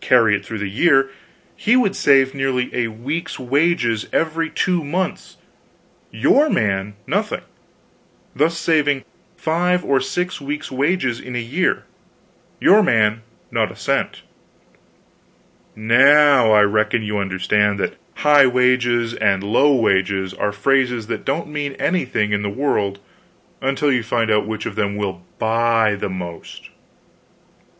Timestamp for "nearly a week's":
2.34-3.38